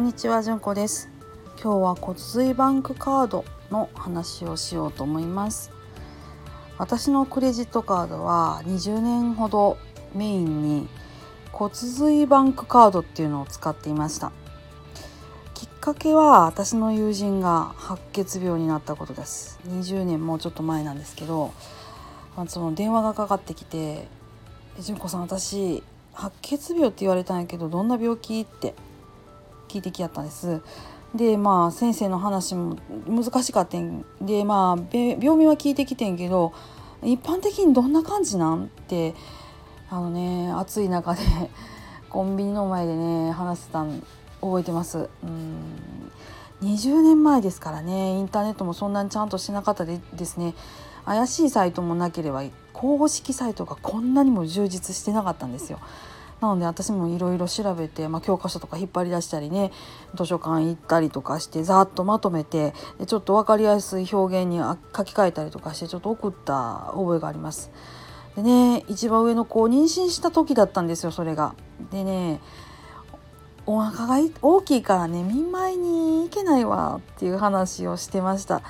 [0.00, 1.10] こんにちは、じゅんこです。
[1.62, 5.70] 今日は骨髄バンクカードの話をしようと思います。
[6.78, 9.76] 私のクレジットカードは20年ほど
[10.14, 10.88] メインに
[11.52, 14.32] 骨髄バンクカードっていうのを使っていました。
[15.52, 19.60] きっかけは私の友人が白血病になったことです。
[19.68, 21.52] 20年もうちょっと前なんですけど
[22.38, 24.08] まあその電話がかかってきて
[24.80, 25.82] 「純子さん私
[26.14, 28.74] 白血病って言われたんやけどどんな病気?」って
[29.70, 30.60] 聞いてきやったんです。
[31.14, 32.76] でまあ先生の話も
[33.08, 36.52] 難しかったんでまあ病名は聞いてきてんけど
[37.02, 38.64] 一般的にどんな感じなん？
[38.64, 39.14] って
[39.90, 41.20] あのね暑い中で
[42.10, 44.02] コンビニの前でね話してたん
[44.40, 45.08] 覚えてます。
[45.22, 46.10] うん
[46.62, 50.54] 20年前ですからねインターネットもそんなにちゃんとしなかったでですね
[51.06, 52.42] 怪しいサイトもなければ
[52.74, 55.78] 公式サイトがこんなにも充実してなかったんですよ。
[56.40, 59.70] なので私もいろいろ調べて、まあ、教科書とか引っ張り出したりね
[60.14, 62.72] 図書館行ったりとかしてざっとまとめて
[63.06, 67.70] ちょっと分かりやすい表現に書き換えたりとかしてちょっと送った覚えがあります。
[68.36, 71.54] でね一番上の子を妊娠した時だったんですよそれが。
[71.90, 72.40] でね
[73.66, 78.62] お腹が大きいからね見舞いに行けないわっていう話をしてました。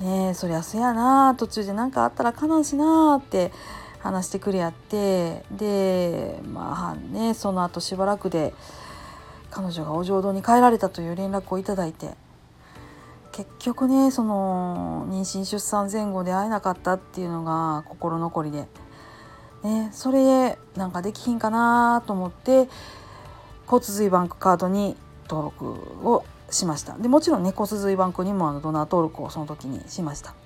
[0.00, 3.50] ねえそりゃそやな途中で何かあったら悲しいなって
[4.06, 8.54] 話してくれやってでまあねその後しばらくで
[9.50, 12.10] 彼女がお浄土に帰られたという連絡をいただいて
[13.32, 18.66] 結局ねその妊娠出産前後で会えなかったっていうのが心残りで、
[19.62, 22.68] ね、それでなんかできひんかなと思って
[23.66, 24.96] 骨髄バンクカードに
[25.28, 25.66] 登録
[26.08, 30.45] をしましたでもちろんね骨髄バンクにもあのドナー登録をその時にしました。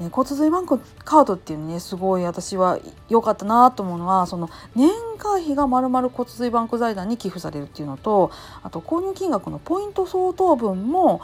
[0.00, 8.30] ね、骨髄バンクカードっていうのねすごい私は良かったなと思うのはその年会費がまるまる骨髄バンク財団に寄付されるっていうのと
[8.62, 11.20] あと購入金額のポイント相当分も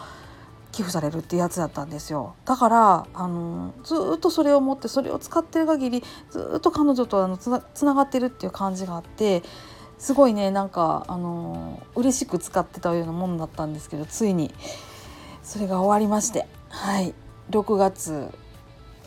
[0.73, 2.35] 寄付されるっていうやつだったんですよ。
[2.45, 9.45] だからあのずっとそれを持ってそれを使ってる限りずっと彼女とあのつなつながってるっていう感じがあって
[9.99, 14.53] すごいねなんかあの嬉しく使ってたようなものだったんですけどついに。
[15.45, 16.49] それが終わりまして。
[16.71, 17.15] はい。
[17.51, 18.31] 6月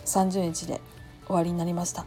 [0.07, 0.81] 30日で
[1.25, 2.05] 終わりになりました。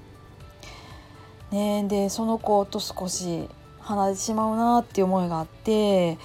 [1.51, 3.49] ね、でその子と少し
[3.81, 6.17] 離れてしまうなっていう思いがあって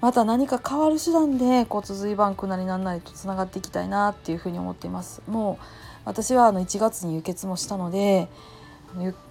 [0.00, 5.22] また何か変わる手段で骨髄バンクなりなんなりとつながっていきたいなっていうふうに思っています。
[5.28, 5.64] もう
[6.04, 8.28] 私はあの1月に輸血もしたので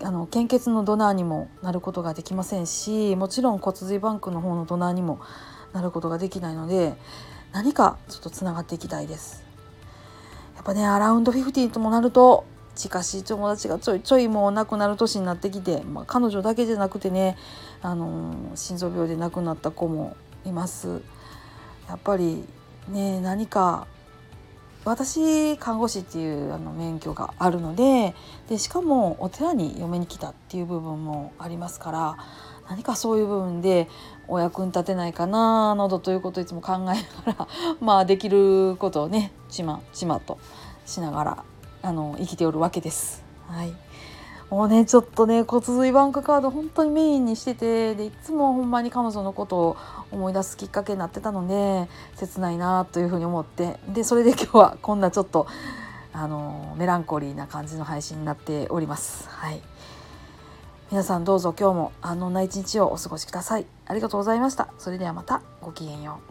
[0.01, 5.19] あの献血のドナーにもなることができませんしもちろん骨髄バンクの方のドナーにも
[5.73, 6.95] なることができないので
[7.51, 9.50] 何かちょっとつながっていきたいです。
[10.61, 12.45] やっぱねアラウンド50ともなると
[12.75, 17.35] 近しい友達がちょいちょいもう亡くなる年になってきて、まあ、彼女だけじゃなくてね、
[17.81, 21.01] あのー、心臓病で亡くなった子もいます。
[21.89, 22.43] やっぱり
[22.89, 23.87] ね何か
[24.85, 28.13] 私看護師っていうあの免許があるので
[28.47, 32.17] でしかもお寺に嫁に来たっていう部分もありますから
[32.71, 33.89] 何かそういう部分で
[34.29, 37.47] お役に立てないかななどということをいつも考えながら
[37.81, 40.39] まあできることをねちまちまと
[40.85, 41.43] しながら
[41.81, 43.23] あの生きておるわけです。
[43.47, 43.73] はい
[44.49, 49.77] もうねちょっとね骨髄バンクカード本当にメインにしててでいつもほんまに彼女のことを
[50.11, 55.47] 思い出すきっかけになってたので切ないなというふうに思ってでそれで今日はこんなちょっと
[56.13, 59.29] あのメランコリーな感じの配信になっております。
[59.29, 59.61] はい
[60.91, 63.65] 皆さんどうぞ今日も安穏な一日をお過ごしください。
[63.85, 64.73] ありがとうございました。
[64.77, 66.30] それではまたごきげんよう。